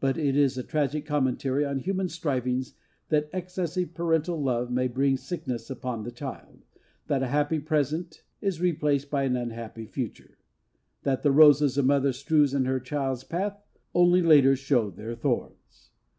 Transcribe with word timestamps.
But 0.00 0.16
it 0.16 0.34
is 0.34 0.56
a 0.56 0.62
tragic 0.62 1.04
commentary 1.04 1.62
on 1.62 1.80
human 1.80 2.08
strivings 2.08 2.72
that 3.10 3.28
excessive 3.34 3.92
parental 3.92 4.42
love 4.42 4.70
may 4.70 4.88
bring 4.88 5.18
sickness 5.18 5.68
upon 5.68 6.04
the 6.04 6.10
child, 6.10 6.64
that 7.08 7.22
a 7.22 7.26
happy 7.26 7.58
present 7.58 8.22
is 8.40 8.62
replaced 8.62 9.10
by 9.10 9.24
an 9.24 9.36
unhappy 9.36 9.84
future, 9.84 10.38
that 11.02 11.22
the 11.22 11.32
roses 11.32 11.76
a 11.76 11.82
mother 11.82 12.14
strews 12.14 12.54
in 12.54 12.64
her 12.64 12.80
child's 12.80 13.24
path 13.24 13.60
only 13.94 14.22
later 14.22 14.56
show 14.56 14.88
their 14.88 15.14
thorns. 15.14 15.90